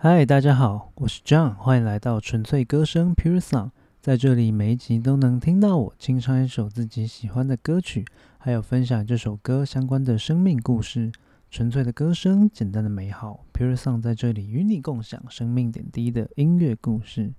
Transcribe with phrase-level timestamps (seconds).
[0.00, 3.72] 嗨，大家好，我是 John，欢迎来到纯粹歌声 Pure Song。
[4.00, 8.04] 在这里，每一集都能听到我清唱一首自己喜欢的歌曲，
[8.38, 11.10] 还有分享这首歌相关的生命故事。
[11.50, 17.32] 纯粹的歌声，简单的美好，Pure Song 在这里与你共享生命点滴的音乐故事。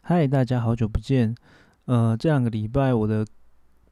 [0.00, 1.34] 嗨，大家好久不见。
[1.84, 3.26] 呃，这两个礼拜我的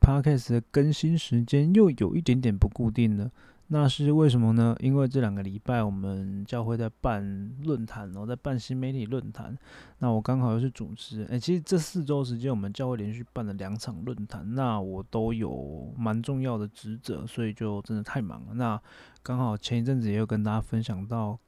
[0.01, 3.31] Podcast 的更新时间又有一点点不固定了。
[3.75, 4.77] 那是为什么呢？
[4.81, 9.57] 因为这两个礼拜我们教会在办论坛，然后在办新媒体论坛。
[9.99, 18.53] 那我刚好又是主持，哎，其实这四周时间我们教会连续办了两场论坛，那我都有蛮重要的职责，所以就真的太忙了。
[18.53, 18.79] 那
[19.23, 21.39] 刚好前一阵子也有跟大家分享到，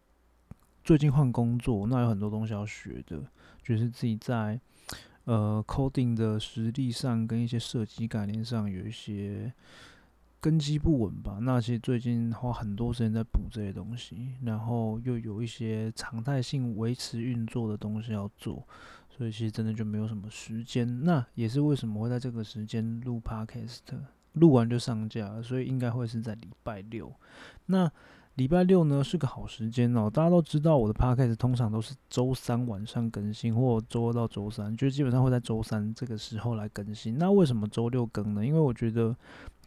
[0.83, 3.23] 最近换工作，那有很多东西要学的，
[3.63, 4.59] 就是自己在
[5.25, 9.53] 呃 coding 的实力上跟一些设计概念上有一些。
[10.45, 11.39] 根基不稳吧？
[11.41, 18.63] 那其实最近花很多时间在补这些东西，然后又有一些常态性维持运作的东西要做，
[19.09, 21.03] 所以其实真的就没有什么时间。
[21.03, 23.79] 那也是为什么会在这个时间录 Podcast，
[24.35, 27.11] 录完就上架，所以应该会是在礼拜六。
[27.65, 27.91] 那
[28.35, 37.17] 礼拜六呢是个好时间哦，大家都知道我的 podcast 通常都是周三晚上更新，或周二到周三，就基本上会在周三这个时候来更新。
[37.17, 38.45] 那为什么周六更呢？
[38.45, 39.17] 因为我觉得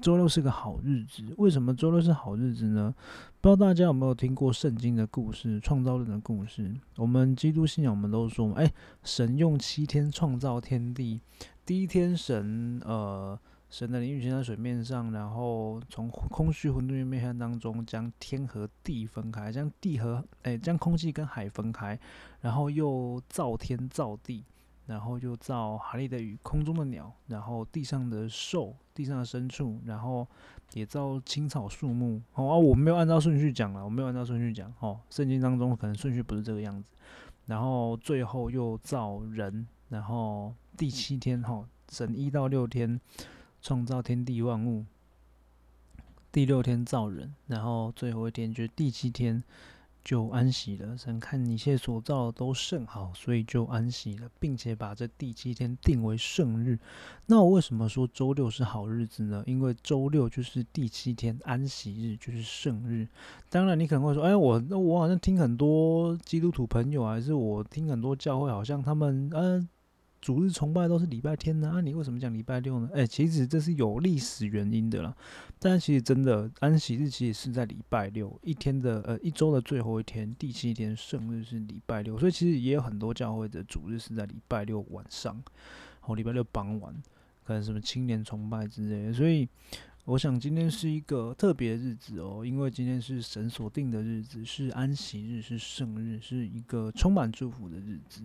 [0.02, 1.24] 周六是个好日子。
[1.38, 2.94] 为什么周六是好日子呢？
[3.42, 6.74] 不知道大家有没有听过圣经的故事，创造论的故事？
[6.96, 8.72] 我们基督信仰，我们都说，哎，
[9.04, 11.22] 神用七天创造天地，
[11.66, 13.40] 第一天神呃。
[13.70, 22.00] 神的灵运行在水面上，然后从空虚混沌的面当中，将天和地分开，将地和哎将空气跟海分开，
[22.40, 24.46] 然后又造天造地，
[24.88, 30.28] 然后就造海里的鱼、空中的鸟，然后地上的兽、地上的牲畜，然后
[30.74, 32.20] 也造青草树木。
[32.34, 34.74] 哦，我没有按照顺序讲了，我没有按照顺序讲。
[34.80, 36.92] 哦，圣经当中可能顺序不是这个样子。
[37.46, 43.00] 然后最后又造人，然后第七天，哈，神一到六天。
[43.60, 44.86] 创造天地万物，
[46.32, 49.44] 第六天造人，然后最后一天就是第七天
[50.08, 50.98] 就安息了。
[50.98, 56.80] 神看一切所造都甚好，所以就安息了，并且把这第七天定为圣日。
[57.26, 59.44] 那我为什么说周六是好日子呢？
[59.46, 63.06] 因为周六就是第七天安息日，就是圣日。
[63.50, 69.68] 当然，你可能会说：“哎，我那我好像听很多基督徒朋友，还是我听很多教会，好像他们嗯。”
[70.20, 72.90] 主日崇拜都是礼拜天呢，啊，你为什么讲礼拜六呢？
[72.94, 75.16] 哎，其实这是有历史原因的啦。
[75.60, 85.42] 但其实真的安息日其实是在礼拜六一天的呃一周的最后一天，第七天圣日是礼拜六，所以其实也有很多教会的主日是在礼拜六晚上，
[86.02, 86.94] 或礼拜六傍晚，
[87.44, 89.14] 可能什么青年崇拜之类的。
[89.14, 89.48] 所以
[90.06, 98.22] 我想今天是一个特别的日子哦，因为今天是神所定的日子，是安息日，是圣日，是一个充满祝福的日子。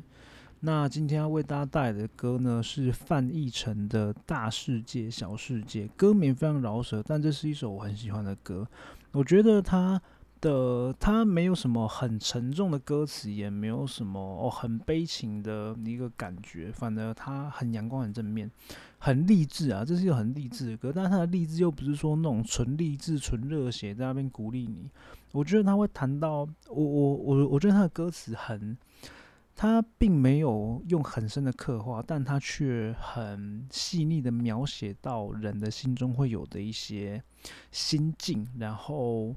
[0.64, 8.64] 那今天要为大家带来的歌呢，是范逸臣的《大世界小世界》，歌名非常饶舌，但这是一首我很喜欢的歌。
[9.10, 10.00] 我觉得他
[10.40, 18.48] 的他没有什么很沉重的歌词，也没有什么哦很悲情的一个感觉，反而他很阳光、很正面、
[18.98, 19.84] 很励志啊。
[19.84, 24.88] 这是一个很励志的歌，但是他的励志又不是说那种纯励志、纯热血在那边鼓励你。
[25.32, 28.78] 我觉得他会谈到我我我，我觉得他的歌词很。
[29.54, 37.22] 他并没有用很深的刻画，但他却很细腻的描写到人的心中会有的一些
[37.70, 39.34] 心境，然后。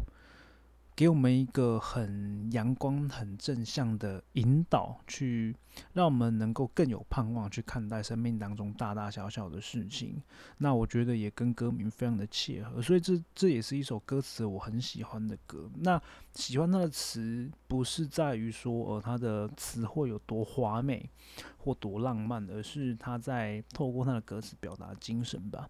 [0.96, 5.54] 给我们一个很阳光、很正向的引导，去
[5.92, 10.24] 让我们能够更有盼望去看待生命当中大大小小的事情。
[10.60, 15.70] 那我觉得也跟歌名非常的契合，所以这这也是一首歌词我很喜欢的歌。
[15.82, 16.02] 那
[16.34, 21.10] 喜欢它的词，不是在于说呃它的词汇有多华美
[21.58, 25.70] 或多浪漫，而是他在透过他的歌词表达精神吧。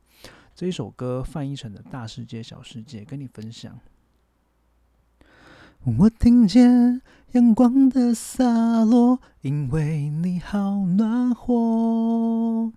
[0.53, 3.79] 这一首歌范逸臣的大世界小世界，跟你分享。
[5.87, 6.99] 我听见
[7.33, 12.73] 阳光的洒落，因为你好暖和。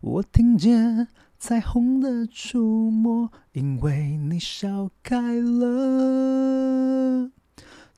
[0.00, 1.08] 我听见
[1.38, 7.30] 彩虹的触摸，因为你笑开了。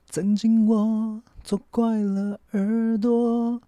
[0.09, 3.61] 曾经我错怪了耳朵。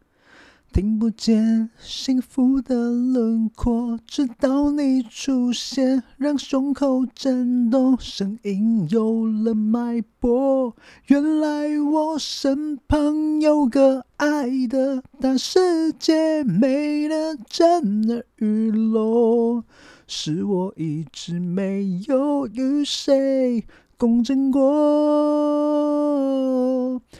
[0.71, 10.75] 听不见幸福的轮廓，直到你出现，让胸口震动，声音有了脉搏。
[11.07, 19.63] 原来我身旁有个爱的大世界，美得震耳欲聋，
[20.05, 23.65] 是我一直没有与谁
[23.97, 26.06] 共振过。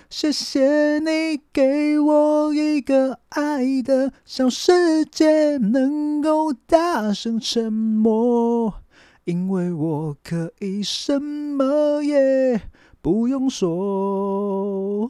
[0.10, 8.82] 谢谢你给我一个爱的小世界，能够大声沉默，
[9.26, 12.62] 因为我可以什么也
[13.02, 15.10] 不用说，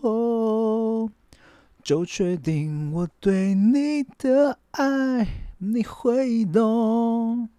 [1.83, 5.27] 就确定我对你的爱
[5.57, 7.49] 你会懂。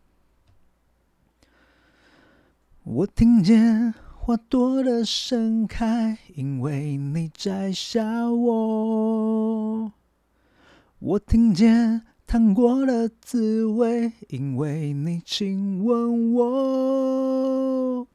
[2.84, 3.94] 我听见。
[4.28, 6.87] 花朵的盛开，因为
[7.48, 9.90] 摘下我；
[10.98, 18.06] 我听见糖果的滋味，因为你亲吻我。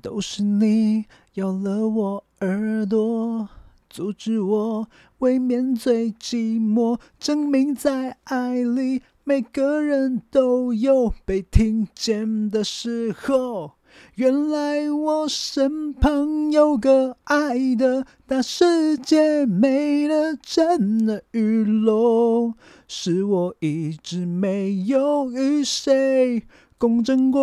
[0.00, 3.48] 都是你咬了我耳朵，
[3.90, 4.88] 阻止我
[5.18, 13.72] 未免最寂寞，证明在爱里，每个人都有被听见的时候。
[14.16, 22.54] 原来我身旁有个爱的大世界，美的真的雨落，
[22.86, 26.42] 是我一直没有与谁
[26.76, 27.42] 共振过。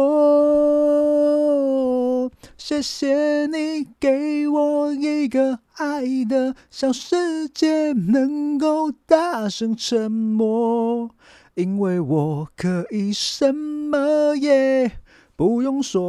[2.55, 11.09] 谢谢你给我一个爱的小世界，能够大声沉默，
[11.55, 14.91] 因为我可以什么也。
[15.39, 16.03] 不用说，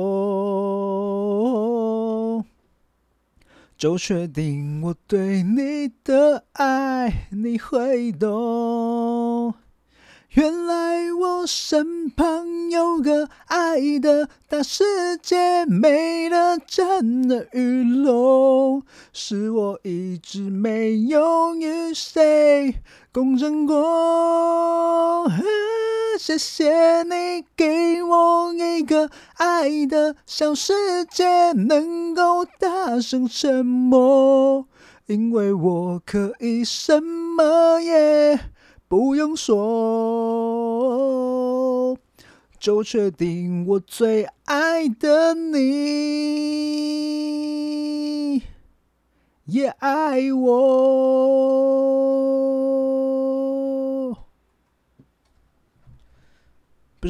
[3.78, 9.54] 就确定我对你的爱你会懂。
[10.34, 22.76] 原来我身旁有个爱的大世界，美的真的雨落，是我一直没有与谁
[23.10, 25.28] 共振过。
[26.16, 34.64] 谢谢你给我一个爱的小世界，能够大声沉默，
[35.06, 38.38] 因为我可以什么也
[38.90, 39.56] 不用说，
[42.58, 45.62] 就确定我最爱的你
[49.44, 52.09] 也爱我。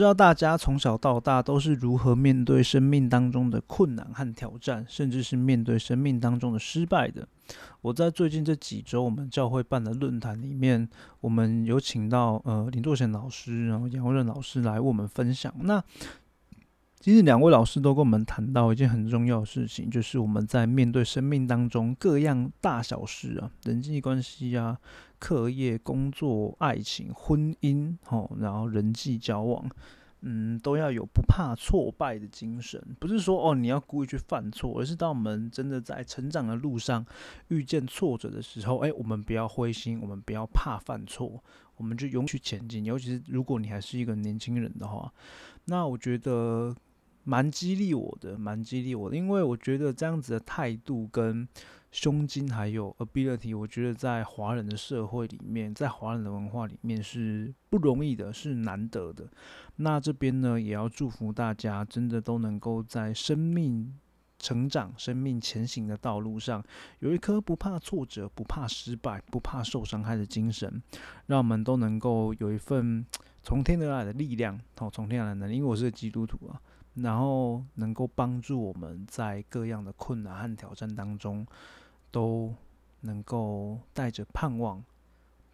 [0.00, 7.28] 知道大家从小到大都是如何面对生命当中的困难和挑战，甚至是面对生命当中的失败的。
[7.82, 10.88] 我在最近这几周，我们教会办的论坛里面，
[11.20, 15.52] 我们有请到呃林作贤老师，然后杨任老师来为我们分享。
[15.64, 15.84] 那
[16.98, 24.78] 其实两位老师都跟我们谈到一件很重要的事情，就是我们在面对生命当中各样大小事啊，人际关系啊。
[25.20, 29.70] 课业、工作、爱情、婚姻，吼，然后人际交往，
[30.22, 32.82] 嗯，都要有不怕挫败的精神。
[32.98, 37.04] 不是说哦，你要故意去犯错，而是当我们真的在成长的路上
[37.48, 41.44] 遇见挫折的时候，哎，我们不要灰心，我们不要怕犯错，
[41.76, 42.84] 我们就勇去前进。
[42.86, 45.12] 尤其是如果你还是一个年轻人的话，
[45.66, 46.74] 那我觉得
[47.24, 51.46] 蛮激励我的，蛮激励我的，因为我觉得这样子的态度跟。
[51.90, 59.28] 胸襟还有 ability，我觉得在华人的社会里面，在华人的文化里面是不容易的，是难得的。
[59.76, 63.92] 那这边呢，也要祝福大家，真的都能够在生命
[64.38, 66.64] 成长、生命前行的道路上，
[67.00, 70.82] 有一颗不怕挫折、不怕失败、不怕受伤害的精神，
[71.26, 73.04] 让我们都能够有一份
[73.42, 75.52] 从天而来的力量，哦，从天而来的。
[75.52, 76.60] 因为我是基督徒啊，
[76.94, 81.46] 然后能够帮助我们在各样的困难和挑战当中。
[82.12, 82.52] 都
[83.02, 84.82] 能够带着盼望，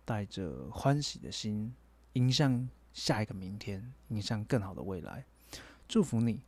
[0.07, 1.75] 带着欢喜的心，
[2.15, 5.27] 迎向下一个明天，迎向更好的未来。
[5.87, 6.41] 祝福你！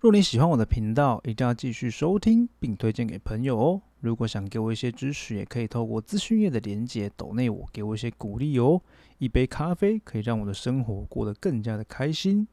[0.00, 3.82] 若你喜欢我的频道，一定要继续收听并推荐给朋友哦。
[4.00, 8.82] 如果想给我一些支持，也可以透过资讯页的连接抖内我，给我一些鼓励哦。
[9.18, 12.48] 一杯咖啡可以让我的生活过得更加的开心。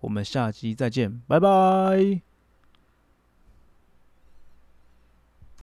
[0.00, 2.33] 我们下期再见，拜拜。